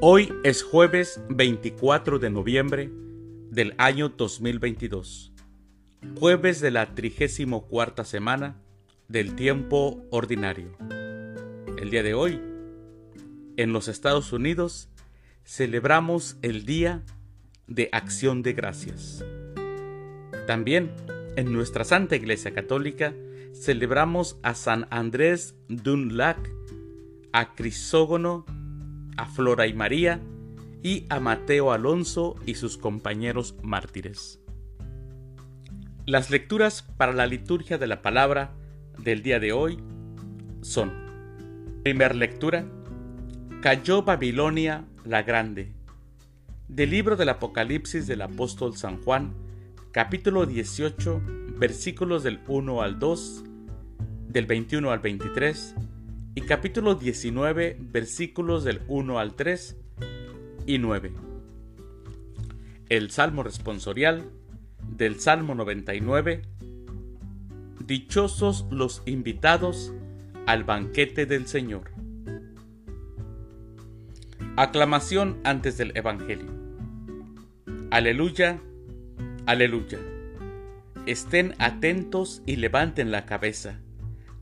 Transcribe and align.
Hoy 0.00 0.32
es 0.44 0.62
jueves 0.62 1.20
24 1.28 2.20
de 2.20 2.30
noviembre 2.30 2.88
del 3.50 3.74
año 3.78 4.10
2022, 4.10 5.32
jueves 6.14 6.60
de 6.60 6.70
la 6.70 6.94
34 6.94 8.04
semana 8.04 8.62
del 9.08 9.34
tiempo 9.34 10.06
ordinario. 10.12 10.70
El 11.78 11.90
día 11.90 12.04
de 12.04 12.14
hoy, 12.14 12.40
en 13.56 13.72
los 13.72 13.88
Estados 13.88 14.32
Unidos, 14.32 14.88
celebramos 15.44 16.36
el 16.42 16.64
Día 16.64 17.02
de 17.66 17.88
Acción 17.90 18.44
de 18.44 18.52
Gracias. 18.52 19.24
También 20.46 20.92
en 21.34 21.52
nuestra 21.52 21.82
Santa 21.82 22.14
Iglesia 22.14 22.54
Católica 22.54 23.16
celebramos 23.52 24.38
a 24.44 24.54
San 24.54 24.86
Andrés 24.90 25.56
Dunlac, 25.66 26.38
a 27.32 27.56
Crisógono 27.56 28.46
a 29.18 29.26
Flora 29.26 29.66
y 29.66 29.74
María 29.74 30.20
y 30.82 31.04
a 31.10 31.20
Mateo 31.20 31.72
Alonso 31.72 32.36
y 32.46 32.54
sus 32.54 32.78
compañeros 32.78 33.56
mártires. 33.62 34.40
Las 36.06 36.30
lecturas 36.30 36.82
para 36.82 37.12
la 37.12 37.26
liturgia 37.26 37.76
de 37.76 37.86
la 37.86 38.00
palabra 38.00 38.54
del 38.96 39.22
día 39.22 39.40
de 39.40 39.52
hoy 39.52 39.78
son, 40.62 40.92
primer 41.82 42.14
lectura, 42.14 42.64
Cayó 43.60 44.02
Babilonia 44.02 44.86
la 45.04 45.22
Grande, 45.22 45.72
del 46.68 46.90
libro 46.90 47.16
del 47.16 47.28
Apocalipsis 47.28 48.06
del 48.06 48.22
apóstol 48.22 48.76
San 48.76 49.02
Juan, 49.02 49.34
capítulo 49.90 50.46
18, 50.46 51.20
versículos 51.58 52.22
del 52.22 52.40
1 52.46 52.82
al 52.82 52.98
2, 52.98 53.44
del 54.28 54.46
21 54.46 54.90
al 54.92 55.00
23, 55.00 55.74
y 56.38 56.42
capítulo 56.42 56.94
19 56.94 57.78
versículos 57.80 58.62
del 58.62 58.80
1 58.86 59.18
al 59.18 59.34
3 59.34 59.76
y 60.66 60.78
9. 60.78 61.12
El 62.88 63.10
Salmo 63.10 63.42
responsorial 63.42 64.30
del 64.96 65.18
Salmo 65.18 65.56
99. 65.56 66.42
Dichosos 67.84 68.66
los 68.70 69.02
invitados 69.04 69.92
al 70.46 70.62
banquete 70.62 71.26
del 71.26 71.48
Señor. 71.48 71.90
Aclamación 74.54 75.40
antes 75.42 75.76
del 75.76 75.90
Evangelio. 75.96 76.52
Aleluya, 77.90 78.60
aleluya. 79.44 79.98
Estén 81.04 81.56
atentos 81.58 82.44
y 82.46 82.54
levanten 82.54 83.10
la 83.10 83.26
cabeza 83.26 83.80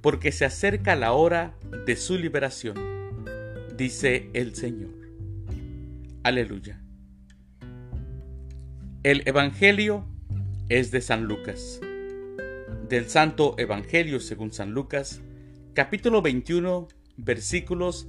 porque 0.00 0.32
se 0.32 0.44
acerca 0.44 0.96
la 0.96 1.12
hora 1.12 1.54
de 1.86 1.96
su 1.96 2.16
liberación, 2.16 2.76
dice 3.76 4.30
el 4.32 4.54
Señor. 4.54 4.90
Aleluya. 6.22 6.80
El 9.02 9.22
Evangelio 9.26 10.06
es 10.68 10.90
de 10.90 11.00
San 11.00 11.24
Lucas. 11.24 11.80
Del 12.88 13.08
Santo 13.08 13.54
Evangelio 13.58 14.20
según 14.20 14.52
San 14.52 14.72
Lucas, 14.72 15.20
capítulo 15.74 16.22
21, 16.22 16.88
versículos 17.16 18.08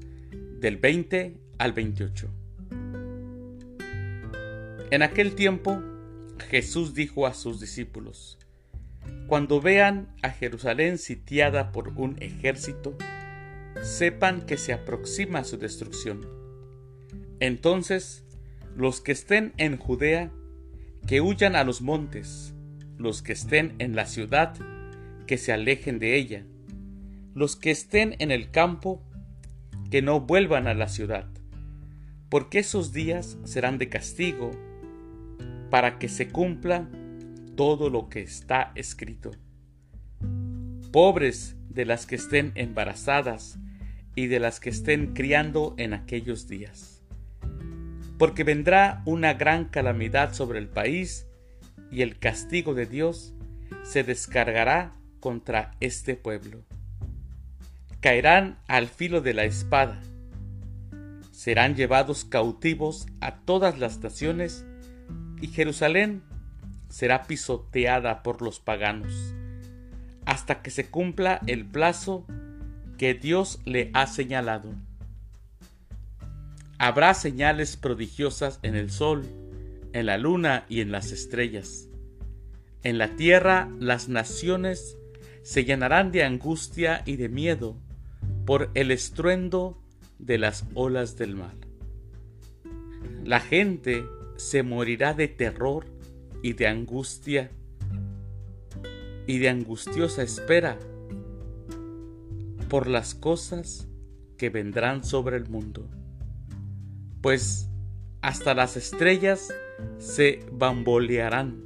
del 0.59 0.77
20 0.77 1.37
al 1.57 1.73
28. 1.73 2.27
En 4.91 5.03
aquel 5.03 5.35
tiempo, 5.35 5.81
Jesús 6.49 6.93
dijo 6.93 7.27
a 7.27 7.33
sus 7.33 7.59
discípulos, 7.61 8.37
cuando 9.27 9.61
vean 9.61 10.09
a 10.21 10.29
Jerusalén 10.29 10.97
sitiada 10.97 11.71
por 11.71 11.89
un 11.97 12.17
ejército, 12.21 12.97
sepan 13.81 14.41
que 14.41 14.57
se 14.57 14.73
aproxima 14.73 15.43
su 15.43 15.57
destrucción. 15.57 16.27
Entonces, 17.39 18.25
los 18.75 19.01
que 19.01 19.13
estén 19.13 19.53
en 19.57 19.77
Judea, 19.77 20.31
que 21.07 21.21
huyan 21.21 21.55
a 21.55 21.63
los 21.63 21.81
montes, 21.81 22.53
los 22.97 23.21
que 23.21 23.33
estén 23.33 23.73
en 23.79 23.95
la 23.95 24.05
ciudad, 24.05 24.53
que 25.27 25.37
se 25.37 25.51
alejen 25.51 25.97
de 25.97 26.15
ella, 26.15 26.45
los 27.33 27.55
que 27.55 27.71
estén 27.71 28.15
en 28.19 28.31
el 28.31 28.51
campo, 28.51 29.01
que 29.89 30.01
no 30.01 30.19
vuelvan 30.19 30.67
a 30.67 30.73
la 30.73 30.87
ciudad, 30.87 31.27
porque 32.29 32.59
esos 32.59 32.93
días 32.93 33.37
serán 33.43 33.77
de 33.77 33.89
castigo, 33.89 34.51
para 35.69 35.99
que 35.99 36.09
se 36.09 36.27
cumpla 36.27 36.89
todo 37.55 37.89
lo 37.89 38.09
que 38.09 38.21
está 38.21 38.71
escrito. 38.75 39.31
Pobres 40.91 41.55
de 41.69 41.85
las 41.85 42.05
que 42.05 42.15
estén 42.15 42.51
embarazadas 42.55 43.57
y 44.15 44.27
de 44.27 44.39
las 44.39 44.59
que 44.59 44.69
estén 44.69 45.13
criando 45.13 45.73
en 45.77 45.93
aquellos 45.93 46.47
días. 46.47 47.01
Porque 48.17 48.43
vendrá 48.43 49.01
una 49.05 49.33
gran 49.33 49.65
calamidad 49.65 50.33
sobre 50.33 50.59
el 50.59 50.67
país 50.67 51.27
y 51.91 52.01
el 52.01 52.19
castigo 52.19 52.73
de 52.73 52.85
Dios 52.85 53.33
se 53.83 54.03
descargará 54.03 54.95
contra 55.19 55.71
este 55.79 56.15
pueblo. 56.15 56.63
Caerán 57.99 58.59
al 58.67 58.87
filo 58.87 59.21
de 59.21 59.33
la 59.33 59.45
espada. 59.45 60.01
Serán 61.31 61.75
llevados 61.75 62.25
cautivos 62.25 63.07
a 63.19 63.37
todas 63.39 63.79
las 63.79 63.99
naciones 63.99 64.65
y 65.41 65.47
Jerusalén 65.47 66.23
será 66.91 67.23
pisoteada 67.23 68.21
por 68.21 68.41
los 68.41 68.59
paganos, 68.59 69.33
hasta 70.25 70.61
que 70.61 70.69
se 70.69 70.89
cumpla 70.89 71.41
el 71.47 71.65
plazo 71.65 72.25
que 72.97 73.13
Dios 73.13 73.59
le 73.65 73.89
ha 73.93 74.05
señalado. 74.05 74.75
Habrá 76.77 77.13
señales 77.13 77.77
prodigiosas 77.77 78.59
en 78.61 78.75
el 78.75 78.91
sol, 78.91 79.25
en 79.93 80.05
la 80.05 80.17
luna 80.17 80.65
y 80.67 80.81
en 80.81 80.91
las 80.91 81.11
estrellas. 81.11 81.87
En 82.83 82.97
la 82.97 83.15
tierra 83.15 83.69
las 83.79 84.09
naciones 84.09 84.97
se 85.43 85.63
llenarán 85.63 86.11
de 86.11 86.23
angustia 86.23 87.03
y 87.05 87.15
de 87.15 87.29
miedo 87.29 87.77
por 88.45 88.69
el 88.73 88.91
estruendo 88.91 89.81
de 90.19 90.37
las 90.37 90.65
olas 90.73 91.17
del 91.17 91.35
mar. 91.35 91.55
La 93.23 93.39
gente 93.39 94.03
se 94.35 94.63
morirá 94.63 95.13
de 95.13 95.27
terror 95.27 95.85
y 96.41 96.53
de 96.53 96.67
angustia 96.67 97.51
y 99.27 99.39
de 99.39 99.49
angustiosa 99.49 100.23
espera 100.23 100.77
por 102.69 102.87
las 102.87 103.15
cosas 103.15 103.87
que 104.37 104.49
vendrán 104.49 105.03
sobre 105.03 105.37
el 105.37 105.47
mundo. 105.47 105.87
Pues 107.21 107.69
hasta 108.21 108.53
las 108.53 108.77
estrellas 108.77 109.53
se 109.97 110.45
bambolearán. 110.51 111.63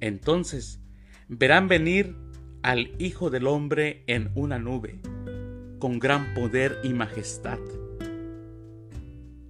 Entonces 0.00 0.80
verán 1.28 1.68
venir 1.68 2.16
al 2.62 2.90
Hijo 2.98 3.30
del 3.30 3.46
Hombre 3.46 4.04
en 4.06 4.30
una 4.34 4.58
nube, 4.58 5.00
con 5.78 5.98
gran 5.98 6.34
poder 6.34 6.78
y 6.82 6.94
majestad. 6.94 7.58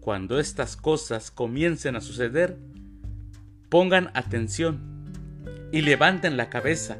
Cuando 0.00 0.38
estas 0.38 0.76
cosas 0.76 1.30
comiencen 1.30 1.96
a 1.96 2.00
suceder, 2.00 2.58
Pongan 3.74 4.12
atención 4.14 4.78
y 5.72 5.82
levanten 5.82 6.36
la 6.36 6.48
cabeza, 6.48 6.96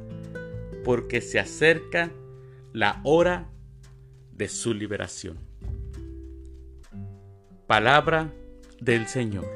porque 0.83 1.21
se 1.21 1.39
acerca 1.39 2.11
la 2.73 3.01
hora 3.05 3.49
de 4.33 4.49
su 4.49 4.75
liberación. 4.75 5.39
Palabra 7.69 8.33
del 8.81 9.07
Señor. 9.07 9.47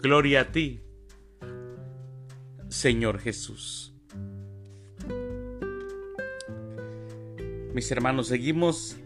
Gloria 0.00 0.40
a 0.40 0.52
ti, 0.52 0.80
Señor 2.70 3.18
Jesús. 3.18 3.92
Mis 7.74 7.92
hermanos, 7.92 8.28
seguimos 8.28 8.96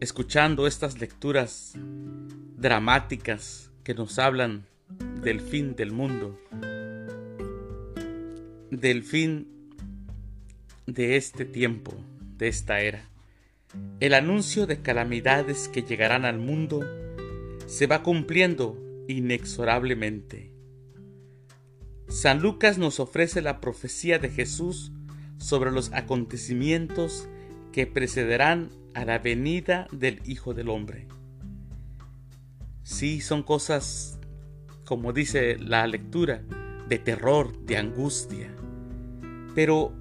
escuchando 0.00 0.66
estas 0.66 0.98
lecturas 0.98 1.74
dramáticas 2.56 3.70
que 3.84 3.92
nos 3.92 4.18
hablan 4.18 4.69
del 5.22 5.40
fin 5.40 5.76
del 5.76 5.92
mundo, 5.92 6.38
del 8.70 9.02
fin 9.02 9.48
de 10.86 11.16
este 11.16 11.44
tiempo, 11.44 11.94
de 12.36 12.48
esta 12.48 12.80
era. 12.80 13.08
El 14.00 14.14
anuncio 14.14 14.66
de 14.66 14.80
calamidades 14.80 15.68
que 15.68 15.82
llegarán 15.82 16.24
al 16.24 16.38
mundo 16.38 16.80
se 17.66 17.86
va 17.86 18.02
cumpliendo 18.02 18.76
inexorablemente. 19.08 20.50
San 22.08 22.42
Lucas 22.42 22.78
nos 22.78 22.98
ofrece 22.98 23.40
la 23.40 23.60
profecía 23.60 24.18
de 24.18 24.30
Jesús 24.30 24.90
sobre 25.38 25.70
los 25.70 25.92
acontecimientos 25.92 27.28
que 27.72 27.86
precederán 27.86 28.70
a 28.94 29.04
la 29.04 29.18
venida 29.18 29.86
del 29.92 30.20
Hijo 30.24 30.54
del 30.54 30.68
Hombre. 30.68 31.06
Sí, 32.82 33.20
son 33.20 33.42
cosas, 33.42 34.18
como 34.90 35.12
dice 35.12 35.56
la 35.56 35.86
lectura, 35.86 36.42
de 36.88 36.98
terror, 36.98 37.56
de 37.64 37.76
angustia. 37.76 38.52
Pero 39.54 39.92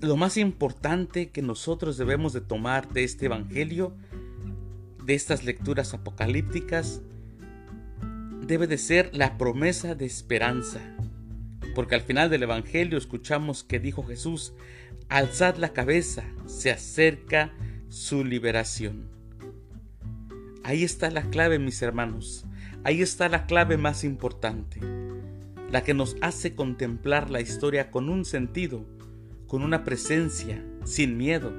lo 0.00 0.16
más 0.16 0.38
importante 0.38 1.28
que 1.28 1.42
nosotros 1.42 1.98
debemos 1.98 2.32
de 2.32 2.40
tomar 2.40 2.88
de 2.88 3.04
este 3.04 3.26
Evangelio 3.26 3.94
de 5.04 5.14
estas 5.14 5.44
lecturas 5.44 5.92
apocalípticas 5.92 7.02
debe 8.46 8.66
de 8.66 8.78
ser 8.78 9.10
la 9.14 9.36
promesa 9.36 9.94
de 9.94 10.06
esperanza. 10.06 10.80
Porque 11.74 11.96
al 11.96 12.00
final 12.00 12.30
del 12.30 12.44
Evangelio 12.44 12.96
escuchamos 12.96 13.62
que 13.62 13.78
dijo 13.78 14.04
Jesús, 14.04 14.54
alzad 15.10 15.56
la 15.56 15.74
cabeza, 15.74 16.24
se 16.46 16.70
acerca 16.70 17.52
su 17.90 18.24
liberación. 18.24 19.04
Ahí 20.64 20.82
está 20.82 21.10
la 21.10 21.24
clave, 21.28 21.58
mis 21.58 21.82
hermanos. 21.82 22.46
Ahí 22.84 23.02
está 23.02 23.28
la 23.28 23.46
clave 23.46 23.76
más 23.76 24.04
importante. 24.04 24.80
La 25.70 25.82
que 25.82 25.94
nos 25.94 26.16
hace 26.20 26.54
contemplar 26.54 27.30
la 27.30 27.40
historia 27.40 27.90
con 27.90 28.08
un 28.08 28.24
sentido, 28.24 28.84
con 29.46 29.62
una 29.62 29.84
presencia, 29.84 30.64
sin 30.84 31.16
miedo. 31.16 31.52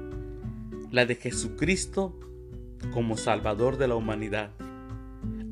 La 0.90 1.06
de 1.06 1.14
Jesucristo 1.14 2.18
como 2.92 3.16
Salvador 3.16 3.78
de 3.78 3.88
la 3.88 3.94
humanidad 3.94 4.50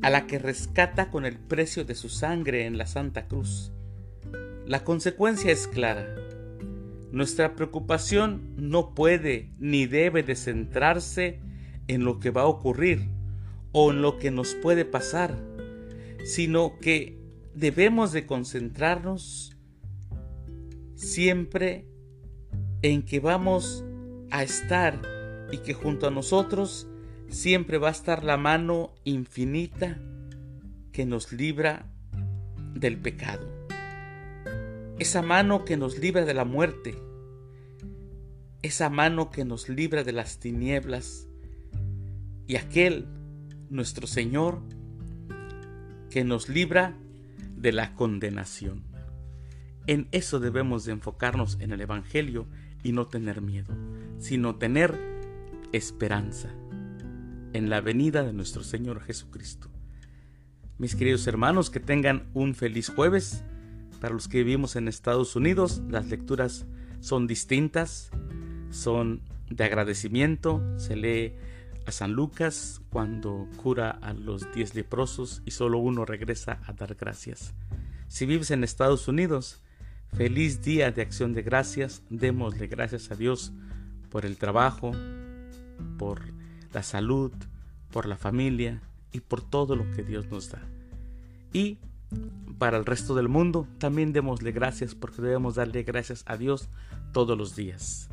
a 0.01 0.09
la 0.09 0.25
que 0.25 0.39
rescata 0.39 1.09
con 1.09 1.25
el 1.25 1.37
precio 1.37 1.85
de 1.85 1.95
su 1.95 2.09
sangre 2.09 2.65
en 2.65 2.77
la 2.77 2.87
Santa 2.87 3.27
Cruz. 3.27 3.71
La 4.65 4.83
consecuencia 4.83 5.51
es 5.51 5.67
clara. 5.67 6.15
Nuestra 7.11 7.55
preocupación 7.55 8.53
no 8.57 8.95
puede 8.95 9.51
ni 9.59 9.85
debe 9.85 10.23
de 10.23 10.35
centrarse 10.35 11.39
en 11.87 12.03
lo 12.03 12.19
que 12.19 12.31
va 12.31 12.43
a 12.43 12.47
ocurrir 12.47 13.09
o 13.73 13.91
en 13.91 14.01
lo 14.01 14.17
que 14.17 14.31
nos 14.31 14.55
puede 14.55 14.85
pasar, 14.85 15.35
sino 16.23 16.77
que 16.79 17.17
debemos 17.53 18.11
de 18.11 18.25
concentrarnos 18.25 19.55
siempre 20.95 21.85
en 22.81 23.03
que 23.03 23.19
vamos 23.19 23.83
a 24.29 24.43
estar 24.43 25.01
y 25.51 25.57
que 25.57 25.73
junto 25.73 26.07
a 26.07 26.11
nosotros 26.11 26.87
siempre 27.29 27.77
va 27.77 27.89
a 27.89 27.91
estar 27.91 28.23
la 28.23 28.37
mano 28.37 28.93
infinita 29.03 29.99
que 30.91 31.05
nos 31.05 31.31
libra 31.31 31.85
del 32.75 32.97
pecado. 32.97 33.47
Esa 34.99 35.21
mano 35.21 35.65
que 35.65 35.77
nos 35.77 35.97
libra 35.97 36.25
de 36.25 36.33
la 36.33 36.45
muerte. 36.45 36.95
Esa 38.61 38.89
mano 38.89 39.31
que 39.31 39.45
nos 39.45 39.67
libra 39.67 40.03
de 40.03 40.11
las 40.11 40.39
tinieblas. 40.39 41.27
Y 42.47 42.57
aquel, 42.57 43.07
nuestro 43.69 44.05
Señor, 44.05 44.61
que 46.11 46.23
nos 46.23 46.49
libra 46.49 46.93
de 47.55 47.71
la 47.71 47.95
condenación. 47.95 48.83
En 49.87 50.07
eso 50.11 50.39
debemos 50.39 50.85
de 50.85 50.91
enfocarnos 50.91 51.57
en 51.59 51.71
el 51.71 51.81
Evangelio 51.81 52.47
y 52.83 52.91
no 52.91 53.07
tener 53.07 53.41
miedo, 53.41 53.73
sino 54.19 54.57
tener 54.57 54.95
esperanza 55.71 56.49
en 57.53 57.69
la 57.69 57.81
venida 57.81 58.23
de 58.23 58.33
nuestro 58.33 58.63
Señor 58.63 59.01
Jesucristo. 59.01 59.69
Mis 60.77 60.95
queridos 60.95 61.25
hermanos, 61.27 61.69
que 61.69 61.79
tengan 61.79 62.29
un 62.33 62.55
feliz 62.55 62.89
jueves. 62.89 63.43
Para 63.99 64.13
los 64.13 64.27
que 64.27 64.39
vivimos 64.43 64.75
en 64.75 64.87
Estados 64.87 65.35
Unidos, 65.35 65.81
las 65.89 66.07
lecturas 66.09 66.65
son 66.99 67.27
distintas, 67.27 68.09
son 68.71 69.21
de 69.49 69.63
agradecimiento. 69.63 70.61
Se 70.77 70.95
lee 70.95 71.33
a 71.85 71.91
San 71.91 72.13
Lucas 72.13 72.81
cuando 72.89 73.47
cura 73.57 73.91
a 74.01 74.13
los 74.13 74.51
diez 74.53 74.75
leprosos 74.75 75.41
y 75.45 75.51
solo 75.51 75.79
uno 75.79 76.05
regresa 76.05 76.59
a 76.65 76.73
dar 76.73 76.95
gracias. 76.95 77.53
Si 78.07 78.25
vives 78.25 78.51
en 78.51 78.63
Estados 78.63 79.07
Unidos, 79.07 79.61
feliz 80.13 80.61
día 80.61 80.91
de 80.91 81.01
acción 81.01 81.33
de 81.33 81.41
gracias. 81.41 82.03
Démosle 82.09 82.67
gracias 82.67 83.11
a 83.11 83.15
Dios 83.15 83.53
por 84.09 84.25
el 84.25 84.37
trabajo, 84.37 84.91
por 85.97 86.21
la 86.73 86.83
salud, 86.83 87.31
por 87.91 88.05
la 88.05 88.17
familia 88.17 88.81
y 89.11 89.21
por 89.21 89.41
todo 89.41 89.75
lo 89.75 89.89
que 89.91 90.03
Dios 90.03 90.27
nos 90.27 90.51
da. 90.51 90.61
Y 91.53 91.77
para 92.57 92.77
el 92.77 92.85
resto 92.85 93.15
del 93.15 93.29
mundo 93.29 93.67
también 93.77 94.13
démosle 94.13 94.51
gracias 94.51 94.95
porque 94.95 95.21
debemos 95.21 95.55
darle 95.55 95.83
gracias 95.83 96.23
a 96.27 96.37
Dios 96.37 96.69
todos 97.13 97.37
los 97.37 97.55
días 97.55 98.09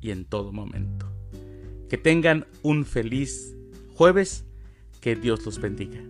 y 0.00 0.10
en 0.10 0.24
todo 0.24 0.52
momento. 0.52 1.21
Que 1.92 1.98
tengan 1.98 2.46
un 2.62 2.86
feliz 2.86 3.54
jueves, 3.96 4.46
que 5.02 5.14
Dios 5.14 5.44
los 5.44 5.60
bendiga. 5.60 6.00